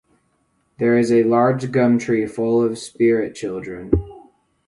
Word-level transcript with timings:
There 0.79 0.97
is 0.97 1.11
a 1.11 1.21
large 1.25 1.71
gum 1.71 1.99
tree 1.99 2.25
full 2.25 2.63
of 2.63 2.79
spirit-children. 2.79 3.91